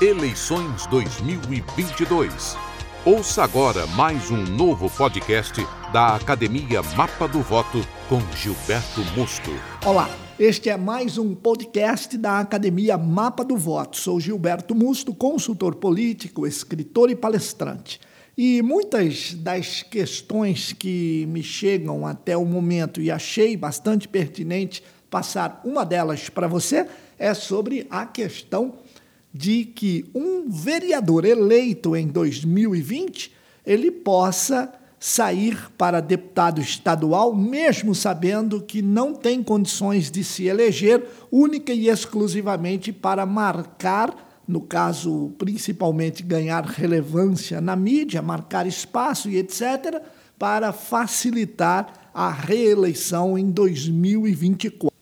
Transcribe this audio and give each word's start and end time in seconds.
Eleições 0.00 0.86
2022. 0.86 2.56
Ouça 3.04 3.42
agora 3.42 3.84
mais 3.88 4.30
um 4.30 4.44
novo 4.44 4.88
podcast 4.88 5.60
da 5.92 6.14
Academia 6.14 6.80
Mapa 6.96 7.26
do 7.26 7.40
Voto 7.40 7.84
com 8.08 8.20
Gilberto 8.36 9.00
Musto. 9.16 9.50
Olá, 9.84 10.08
este 10.38 10.70
é 10.70 10.76
mais 10.76 11.18
um 11.18 11.34
podcast 11.34 12.16
da 12.16 12.38
Academia 12.38 12.96
Mapa 12.96 13.44
do 13.44 13.56
Voto. 13.56 13.96
Sou 13.96 14.20
Gilberto 14.20 14.72
Musto, 14.72 15.12
consultor 15.12 15.74
político, 15.74 16.46
escritor 16.46 17.10
e 17.10 17.16
palestrante. 17.16 17.98
E 18.36 18.62
muitas 18.62 19.34
das 19.34 19.82
questões 19.82 20.72
que 20.72 21.26
me 21.26 21.42
chegam 21.42 22.06
até 22.06 22.36
o 22.36 22.44
momento 22.44 23.00
e 23.00 23.10
achei 23.10 23.56
bastante 23.56 24.06
pertinente 24.06 24.80
passar 25.10 25.60
uma 25.64 25.84
delas 25.84 26.28
para 26.28 26.46
você 26.46 26.86
é 27.18 27.34
sobre 27.34 27.84
a 27.90 28.06
questão 28.06 28.74
de 29.32 29.64
que 29.64 30.04
um 30.14 30.48
vereador 30.48 31.24
eleito 31.24 31.94
em 31.94 32.06
2020 32.06 33.32
ele 33.64 33.90
possa 33.90 34.72
sair 35.00 35.70
para 35.76 36.00
deputado 36.00 36.60
estadual, 36.60 37.34
mesmo 37.34 37.94
sabendo 37.94 38.60
que 38.60 38.82
não 38.82 39.14
tem 39.14 39.42
condições 39.42 40.10
de 40.10 40.24
se 40.24 40.46
eleger, 40.46 41.06
única 41.30 41.72
e 41.72 41.88
exclusivamente 41.88 42.92
para 42.92 43.24
marcar, 43.24 44.42
no 44.46 44.60
caso, 44.60 45.32
principalmente 45.38 46.22
ganhar 46.22 46.64
relevância 46.64 47.60
na 47.60 47.76
mídia, 47.76 48.22
marcar 48.22 48.66
espaço 48.66 49.28
e 49.28 49.36
etc., 49.36 50.02
para 50.38 50.72
facilitar 50.72 52.10
a 52.14 52.30
reeleição 52.30 53.36
em 53.36 53.50
2024. 53.50 54.97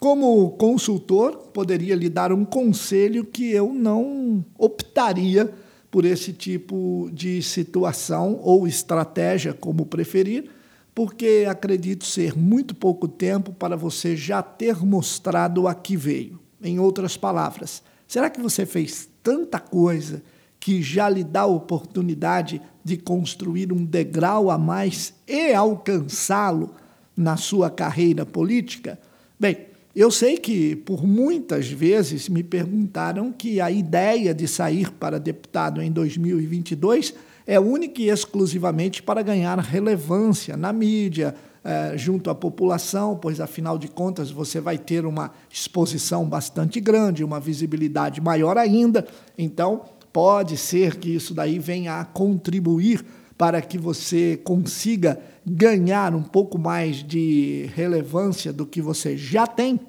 Como 0.00 0.52
consultor, 0.52 1.50
poderia 1.52 1.94
lhe 1.94 2.08
dar 2.08 2.32
um 2.32 2.42
conselho 2.42 3.22
que 3.22 3.50
eu 3.50 3.70
não 3.70 4.42
optaria 4.56 5.52
por 5.90 6.06
esse 6.06 6.32
tipo 6.32 7.10
de 7.12 7.42
situação 7.42 8.40
ou 8.42 8.66
estratégia, 8.66 9.52
como 9.52 9.84
preferir, 9.84 10.48
porque 10.94 11.46
acredito 11.46 12.06
ser 12.06 12.34
muito 12.34 12.74
pouco 12.74 13.06
tempo 13.06 13.52
para 13.52 13.76
você 13.76 14.16
já 14.16 14.42
ter 14.42 14.82
mostrado 14.82 15.68
a 15.68 15.74
que 15.74 15.98
veio. 15.98 16.40
Em 16.62 16.80
outras 16.80 17.18
palavras, 17.18 17.82
será 18.08 18.30
que 18.30 18.40
você 18.40 18.64
fez 18.64 19.06
tanta 19.22 19.60
coisa 19.60 20.22
que 20.58 20.80
já 20.80 21.10
lhe 21.10 21.22
dá 21.22 21.42
a 21.42 21.46
oportunidade 21.46 22.62
de 22.82 22.96
construir 22.96 23.70
um 23.70 23.84
degrau 23.84 24.50
a 24.50 24.56
mais 24.56 25.12
e 25.28 25.52
alcançá-lo 25.52 26.74
na 27.14 27.36
sua 27.36 27.68
carreira 27.68 28.24
política? 28.24 28.98
Bem, 29.38 29.69
eu 29.94 30.10
sei 30.10 30.36
que 30.36 30.76
por 30.76 31.04
muitas 31.04 31.68
vezes 31.68 32.28
me 32.28 32.42
perguntaram 32.42 33.32
que 33.32 33.60
a 33.60 33.70
ideia 33.70 34.32
de 34.32 34.46
sair 34.46 34.90
para 34.92 35.18
deputado 35.18 35.82
em 35.82 35.90
2022 35.90 37.14
é 37.44 37.58
única 37.58 38.00
e 38.00 38.08
exclusivamente 38.08 39.02
para 39.02 39.22
ganhar 39.22 39.58
relevância 39.58 40.56
na 40.56 40.72
mídia, 40.72 41.34
eh, 41.64 41.94
junto 41.96 42.30
à 42.30 42.34
população, 42.34 43.18
pois 43.20 43.40
afinal 43.40 43.76
de 43.76 43.88
contas 43.88 44.30
você 44.30 44.60
vai 44.60 44.78
ter 44.78 45.04
uma 45.04 45.32
exposição 45.50 46.24
bastante 46.24 46.80
grande, 46.80 47.24
uma 47.24 47.40
visibilidade 47.40 48.20
maior 48.20 48.56
ainda. 48.56 49.04
Então, 49.36 49.82
pode 50.12 50.56
ser 50.56 50.96
que 50.96 51.14
isso 51.14 51.34
daí 51.34 51.58
venha 51.58 52.00
a 52.00 52.04
contribuir 52.04 53.04
para 53.40 53.62
que 53.62 53.78
você 53.78 54.38
consiga 54.44 55.18
ganhar 55.46 56.14
um 56.14 56.22
pouco 56.22 56.58
mais 56.58 56.96
de 56.96 57.70
relevância 57.74 58.52
do 58.52 58.66
que 58.66 58.82
você 58.82 59.16
já 59.16 59.46
tem 59.46 59.80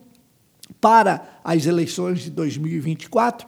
para 0.80 1.42
as 1.44 1.66
eleições 1.66 2.22
de 2.22 2.32
2024, 2.32 3.46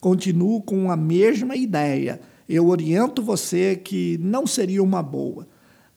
continuo 0.00 0.62
com 0.62 0.88
a 0.88 0.96
mesma 0.96 1.56
ideia. 1.56 2.20
Eu 2.48 2.68
oriento 2.68 3.24
você 3.24 3.74
que 3.74 4.16
não 4.22 4.46
seria 4.46 4.84
uma 4.84 5.02
boa. 5.02 5.48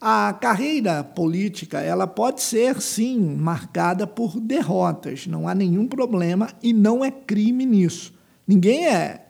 A 0.01 0.33
carreira 0.33 1.03
política, 1.03 1.79
ela 1.79 2.07
pode 2.07 2.41
ser 2.41 2.81
sim 2.81 3.19
marcada 3.19 4.07
por 4.07 4.39
derrotas, 4.39 5.27
não 5.27 5.47
há 5.47 5.53
nenhum 5.53 5.85
problema 5.87 6.49
e 6.63 6.73
não 6.73 7.05
é 7.05 7.11
crime 7.11 7.67
nisso. 7.67 8.15
Ninguém 8.47 8.87
é 8.87 9.22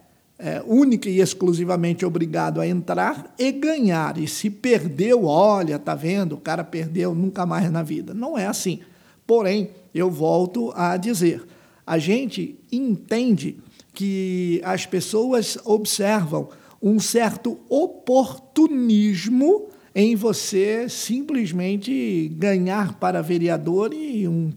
é, 0.43 0.61
única 0.67 1.09
e 1.09 1.21
exclusivamente 1.21 2.05
obrigado 2.05 2.59
a 2.59 2.67
entrar 2.67 3.33
e 3.39 3.49
ganhar. 3.49 4.17
E 4.17 4.27
se 4.27 4.49
perdeu, 4.49 5.23
olha, 5.23 5.79
tá 5.79 5.95
vendo, 5.95 6.33
o 6.33 6.37
cara 6.37 6.65
perdeu 6.65 7.15
nunca 7.15 7.45
mais 7.45 7.71
na 7.71 7.81
vida. 7.81 8.13
Não 8.13 8.37
é 8.37 8.45
assim. 8.45 8.81
Porém, 9.25 9.69
eu 9.95 10.11
volto 10.11 10.73
a 10.75 10.97
dizer, 10.97 11.41
a 11.87 11.97
gente 11.97 12.59
entende 12.69 13.57
que 13.93 14.59
as 14.65 14.85
pessoas 14.85 15.57
observam 15.63 16.49
um 16.81 16.99
certo 16.99 17.57
oportunismo 17.69 19.69
em 19.95 20.13
você 20.13 20.89
simplesmente 20.89 22.29
ganhar 22.35 22.99
para 22.99 23.21
vereador 23.21 23.93
e 23.93 24.27
um 24.27 24.51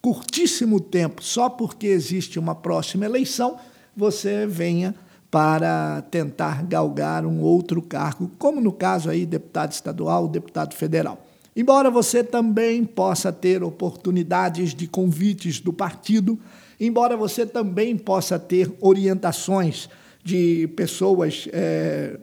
curtíssimo 0.00 0.80
tempo, 0.80 1.22
só 1.22 1.50
porque 1.50 1.88
existe 1.88 2.38
uma 2.38 2.54
próxima 2.54 3.04
eleição, 3.04 3.58
você 3.94 4.46
venha 4.46 4.94
para 5.30 6.02
tentar 6.10 6.64
galgar 6.64 7.24
um 7.24 7.40
outro 7.40 7.80
cargo, 7.80 8.30
como 8.38 8.60
no 8.60 8.72
caso 8.72 9.08
aí 9.08 9.24
deputado 9.24 9.72
estadual, 9.72 10.26
deputado 10.26 10.74
federal. 10.74 11.24
Embora 11.54 11.90
você 11.90 12.24
também 12.24 12.84
possa 12.84 13.32
ter 13.32 13.62
oportunidades 13.62 14.74
de 14.74 14.86
convites 14.86 15.60
do 15.60 15.72
partido, 15.72 16.38
embora 16.80 17.16
você 17.16 17.46
também 17.46 17.96
possa 17.96 18.38
ter 18.38 18.72
orientações 18.80 19.88
de 20.24 20.68
pessoas 20.76 21.48
é, 21.52 22.18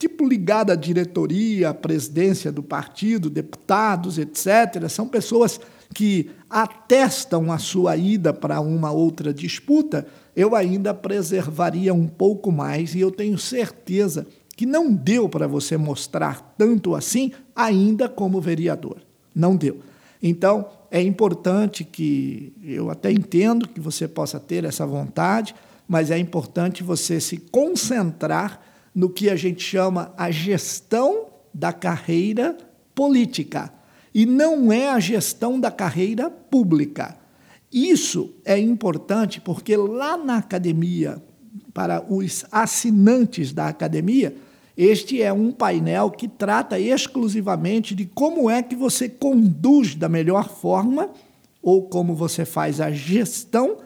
tipo 0.00 0.26
ligada 0.26 0.72
à 0.72 0.76
diretoria, 0.76 1.68
à 1.68 1.74
presidência 1.74 2.50
do 2.50 2.62
partido, 2.62 3.28
deputados, 3.28 4.16
etc., 4.16 4.88
são 4.88 5.06
pessoas 5.06 5.60
que 5.94 6.30
atestam 6.48 7.52
a 7.52 7.58
sua 7.58 7.98
ida 7.98 8.32
para 8.32 8.62
uma 8.62 8.90
outra 8.90 9.34
disputa, 9.34 10.06
eu 10.34 10.56
ainda 10.56 10.94
preservaria 10.94 11.92
um 11.92 12.06
pouco 12.06 12.50
mais 12.50 12.94
e 12.94 13.00
eu 13.00 13.10
tenho 13.10 13.36
certeza 13.36 14.26
que 14.56 14.64
não 14.64 14.90
deu 14.90 15.28
para 15.28 15.46
você 15.46 15.76
mostrar 15.76 16.54
tanto 16.56 16.94
assim 16.94 17.32
ainda 17.54 18.08
como 18.08 18.40
vereador. 18.40 19.02
Não 19.34 19.54
deu. 19.54 19.80
Então, 20.22 20.66
é 20.90 21.02
importante 21.02 21.84
que 21.84 22.54
eu 22.64 22.90
até 22.90 23.12
entendo 23.12 23.68
que 23.68 23.80
você 23.80 24.08
possa 24.08 24.40
ter 24.40 24.64
essa 24.64 24.86
vontade, 24.86 25.54
mas 25.86 26.10
é 26.10 26.18
importante 26.18 26.82
você 26.82 27.20
se 27.20 27.36
concentrar 27.36 28.69
no 28.94 29.08
que 29.08 29.30
a 29.30 29.36
gente 29.36 29.62
chama 29.62 30.12
a 30.16 30.30
gestão 30.30 31.26
da 31.52 31.72
carreira 31.72 32.56
política 32.94 33.72
e 34.14 34.26
não 34.26 34.72
é 34.72 34.88
a 34.88 34.98
gestão 34.98 35.58
da 35.58 35.70
carreira 35.70 36.28
pública. 36.30 37.16
Isso 37.72 38.34
é 38.44 38.58
importante 38.58 39.40
porque 39.40 39.76
lá 39.76 40.16
na 40.16 40.38
academia, 40.38 41.22
para 41.72 42.04
os 42.12 42.44
assinantes 42.50 43.52
da 43.52 43.68
academia, 43.68 44.34
este 44.76 45.22
é 45.22 45.32
um 45.32 45.52
painel 45.52 46.10
que 46.10 46.26
trata 46.26 46.78
exclusivamente 46.78 47.94
de 47.94 48.06
como 48.06 48.50
é 48.50 48.62
que 48.62 48.74
você 48.74 49.08
conduz 49.08 49.94
da 49.94 50.08
melhor 50.08 50.48
forma 50.48 51.10
ou 51.62 51.82
como 51.82 52.14
você 52.14 52.44
faz 52.44 52.80
a 52.80 52.90
gestão 52.90 53.78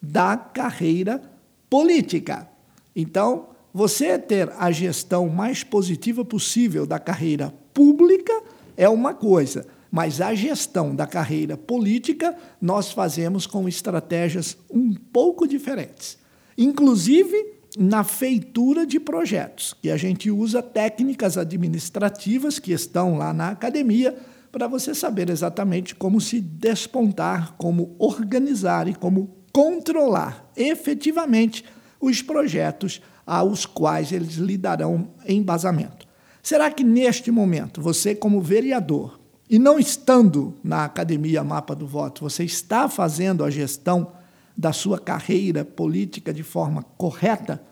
da 0.00 0.36
carreira 0.36 1.22
política. 1.68 2.48
Então, 2.96 3.48
você 3.78 4.18
ter 4.18 4.52
a 4.58 4.72
gestão 4.72 5.28
mais 5.28 5.62
positiva 5.62 6.24
possível 6.24 6.84
da 6.84 6.98
carreira 6.98 7.54
pública 7.72 8.32
é 8.76 8.88
uma 8.88 9.14
coisa, 9.14 9.64
mas 9.88 10.20
a 10.20 10.34
gestão 10.34 10.96
da 10.96 11.06
carreira 11.06 11.56
política 11.56 12.36
nós 12.60 12.90
fazemos 12.90 13.46
com 13.46 13.68
estratégias 13.68 14.58
um 14.68 14.92
pouco 14.92 15.46
diferentes. 15.46 16.18
Inclusive, 16.58 17.36
na 17.78 18.02
feitura 18.02 18.84
de 18.84 18.98
projetos, 18.98 19.72
que 19.80 19.92
a 19.92 19.96
gente 19.96 20.28
usa 20.28 20.60
técnicas 20.60 21.38
administrativas 21.38 22.58
que 22.58 22.72
estão 22.72 23.16
lá 23.16 23.32
na 23.32 23.50
academia 23.50 24.18
para 24.50 24.66
você 24.66 24.92
saber 24.92 25.30
exatamente 25.30 25.94
como 25.94 26.20
se 26.20 26.40
despontar, 26.40 27.54
como 27.56 27.94
organizar 27.96 28.88
e 28.88 28.94
como 28.96 29.36
controlar 29.52 30.50
efetivamente 30.56 31.64
os 32.00 32.22
projetos 32.22 33.00
aos 33.26 33.66
quais 33.66 34.12
eles 34.12 34.36
lhe 34.36 34.56
darão 34.56 35.08
embasamento. 35.26 36.06
Será 36.42 36.70
que 36.70 36.82
neste 36.82 37.30
momento, 37.30 37.82
você, 37.82 38.14
como 38.14 38.40
vereador, 38.40 39.18
e 39.50 39.58
não 39.58 39.78
estando 39.78 40.54
na 40.62 40.84
academia 40.84 41.42
Mapa 41.42 41.74
do 41.74 41.86
Voto, 41.86 42.22
você 42.22 42.44
está 42.44 42.88
fazendo 42.88 43.44
a 43.44 43.50
gestão 43.50 44.12
da 44.56 44.72
sua 44.72 44.98
carreira 44.98 45.64
política 45.64 46.32
de 46.32 46.42
forma 46.42 46.82
correta, 46.82 47.62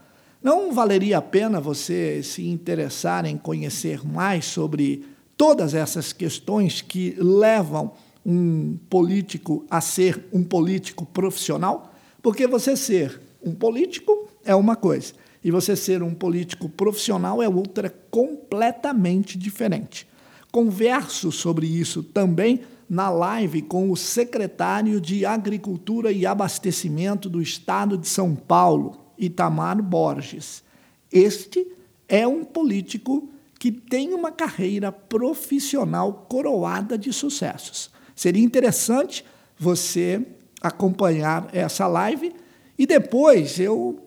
não 0.43 0.73
valeria 0.73 1.19
a 1.19 1.23
pena 1.23 1.61
você 1.61 2.23
se 2.23 2.47
interessar 2.47 3.27
em 3.27 3.37
conhecer 3.37 4.07
mais 4.07 4.45
sobre 4.45 5.05
todas 5.37 5.75
essas 5.75 6.13
questões 6.13 6.81
que 6.81 7.17
levam 7.19 7.93
um 8.25 8.79
político 8.89 9.67
a 9.69 9.81
ser 9.81 10.29
um 10.33 10.45
político 10.45 11.05
profissional? 11.05 11.93
Porque 12.23 12.47
você 12.47 12.77
ser 12.77 13.21
um 13.47 13.55
político 13.55 14.29
é 14.45 14.55
uma 14.55 14.75
coisa. 14.75 15.15
E 15.43 15.51
você 15.51 15.77
ser 15.77 16.03
um 16.03 16.13
político 16.13 16.69
profissional 16.69 17.41
é 17.41 17.49
outra 17.49 17.89
completamente 18.11 19.39
diferente. 19.39 20.07
Converso 20.51 21.31
sobre 21.31 21.67
isso 21.67 22.03
também 22.03 22.63
na 22.89 23.09
live 23.11 23.63
com 23.63 23.91
o 23.91 23.97
secretário 23.97 25.01
de 25.01 25.25
Agricultura 25.25 26.11
e 26.11 26.27
Abastecimento 26.27 27.29
do 27.29 27.41
Estado 27.41 27.97
de 27.97 28.09
São 28.09 28.35
Paulo, 28.35 28.99
Itamar 29.17 29.81
Borges. 29.81 30.65
Este 31.13 31.67
é 32.09 32.27
um 32.27 32.45
político 32.45 33.29
que 33.59 33.71
tem 33.71 34.13
uma 34.15 34.33
carreira 34.33 34.91
profissional 34.91 36.27
coroada 36.29 36.99
de 36.99 37.13
sucessos. 37.13 37.91
Seria 38.15 38.43
interessante 38.43 39.25
você 39.59 40.25
acompanhar 40.61 41.49
essa 41.53 41.87
live 41.87 42.33
e 42.79 42.87
depois 42.87 43.59
eu 43.59 43.99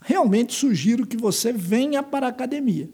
realmente 0.00 0.54
sugiro 0.54 1.06
que 1.06 1.16
você 1.16 1.52
venha 1.52 2.02
para 2.02 2.26
a 2.26 2.30
academia. 2.30 2.88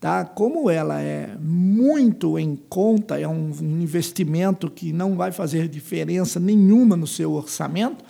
Tá? 0.00 0.24
Como 0.24 0.70
ela 0.70 1.00
é 1.00 1.36
muito 1.40 2.38
em 2.38 2.56
conta, 2.68 3.18
é 3.18 3.26
um 3.26 3.50
investimento 3.60 4.70
que 4.70 4.92
não 4.92 5.16
vai 5.16 5.32
fazer 5.32 5.68
diferença 5.68 6.38
nenhuma 6.38 6.96
no 6.96 7.06
seu 7.06 7.32
orçamento, 7.32 8.04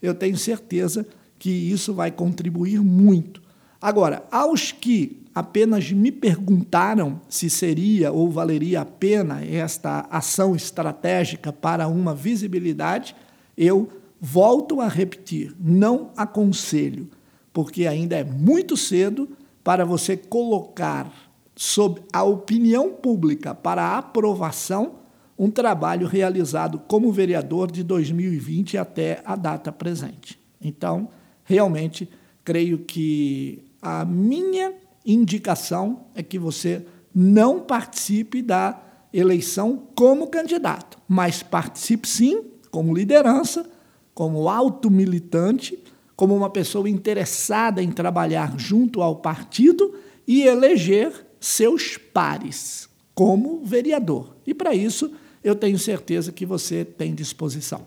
eu 0.00 0.14
tenho 0.14 0.36
certeza 0.36 1.06
que 1.38 1.50
isso 1.50 1.92
vai 1.94 2.10
contribuir 2.10 2.80
muito. 2.80 3.42
Agora, 3.80 4.24
aos 4.30 4.70
que 4.70 5.22
apenas 5.34 5.90
me 5.90 6.12
perguntaram 6.12 7.20
se 7.28 7.50
seria 7.50 8.12
ou 8.12 8.30
valeria 8.30 8.82
a 8.82 8.84
pena 8.84 9.44
esta 9.44 10.06
ação 10.10 10.54
estratégica 10.54 11.52
para 11.52 11.88
uma 11.88 12.14
visibilidade, 12.14 13.16
eu 13.56 13.88
volto 14.24 14.80
a 14.80 14.86
repetir: 14.86 15.52
não 15.58 16.12
aconselho, 16.16 17.10
porque 17.52 17.88
ainda 17.88 18.16
é 18.16 18.22
muito 18.22 18.76
cedo 18.76 19.28
para 19.64 19.84
você 19.84 20.16
colocar 20.16 21.12
sob 21.56 22.00
a 22.12 22.22
opinião 22.22 22.90
pública 22.90 23.52
para 23.52 23.98
aprovação 23.98 25.02
um 25.36 25.50
trabalho 25.50 26.06
realizado 26.06 26.78
como 26.86 27.10
vereador 27.10 27.70
de 27.70 27.82
2020 27.82 28.78
até 28.78 29.20
a 29.24 29.34
data 29.34 29.72
presente. 29.72 30.38
Então, 30.60 31.08
realmente, 31.42 32.08
creio 32.44 32.78
que 32.78 33.64
a 33.80 34.04
minha 34.04 34.72
indicação 35.04 36.04
é 36.14 36.22
que 36.22 36.38
você 36.38 36.86
não 37.12 37.60
participe 37.60 38.40
da 38.40 38.80
eleição 39.12 39.82
como 39.96 40.28
candidato, 40.28 40.98
mas 41.08 41.42
participe 41.42 42.08
sim 42.08 42.44
como 42.70 42.94
liderança, 42.94 43.68
como 44.14 44.48
alto 44.48 44.90
militante, 44.90 45.78
como 46.14 46.36
uma 46.36 46.50
pessoa 46.50 46.88
interessada 46.88 47.82
em 47.82 47.90
trabalhar 47.90 48.58
junto 48.58 49.02
ao 49.02 49.16
partido 49.16 49.94
e 50.26 50.42
eleger 50.42 51.12
seus 51.40 51.96
pares 51.96 52.88
como 53.14 53.64
vereador. 53.64 54.36
E 54.46 54.54
para 54.54 54.74
isso, 54.74 55.10
eu 55.42 55.54
tenho 55.54 55.78
certeza 55.78 56.32
que 56.32 56.46
você 56.46 56.84
tem 56.84 57.14
disposição. 57.14 57.84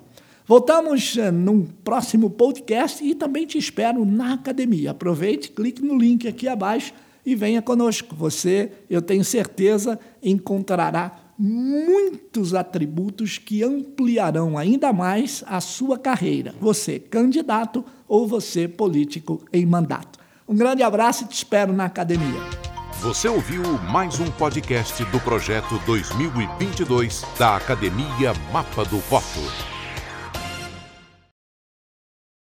Voltamos 0.48 1.18
eh, 1.18 1.32
num 1.32 1.66
próximo 1.66 2.30
podcast 2.30 3.04
e 3.04 3.16
também 3.16 3.48
te 3.48 3.58
espero 3.58 4.06
na 4.06 4.34
academia. 4.34 4.92
Aproveite, 4.92 5.50
clique 5.50 5.82
no 5.82 5.98
link 5.98 6.28
aqui 6.28 6.48
abaixo 6.48 6.94
e 7.26 7.34
venha 7.34 7.62
conosco. 7.62 8.16
Você, 8.16 8.72
eu 8.88 9.02
tenho 9.02 9.24
certeza, 9.24 10.00
encontrará 10.22 11.25
muitos 11.38 12.54
atributos 12.54 13.38
que 13.38 13.64
ampliarão 13.64 14.58
ainda 14.58 14.94
mais 14.94 15.44
a 15.48 15.60
sua 15.60 15.98
carreira. 15.98 16.54
Você, 16.60 17.00
candidato 17.00 17.84
ou 18.08 18.28
você, 18.28 18.68
político 18.68 19.44
em 19.52 19.66
mandato. 19.66 20.20
Um 20.48 20.56
grande 20.56 20.84
abraço 20.84 21.24
e 21.24 21.28
te 21.28 21.34
espero 21.34 21.74
na 21.74 21.86
academia. 21.86 22.40
Você 23.02 23.28
ouviu 23.28 23.62
mais 23.92 24.20
um 24.20 24.32
podcast 24.32 25.04
do 25.06 25.20
projeto 25.20 25.78
2022 25.86 27.24
da 27.38 27.58
Academia 27.58 28.34
Mapa 28.52 28.86
do 28.86 28.98
Voto. 29.00 29.75